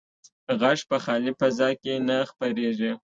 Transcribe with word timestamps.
غږ 0.59 0.79
په 0.89 0.97
خالي 1.03 1.31
فضا 1.39 1.69
کې 1.81 1.93
نه 2.07 2.17
خپرېږي. 2.29 2.91